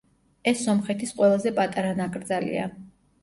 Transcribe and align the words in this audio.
ეს 0.51 0.63
სომხეთის 0.67 1.11
ყველაზე 1.19 1.53
პატარა 1.59 1.91
ნაკრძალია. 2.01 2.65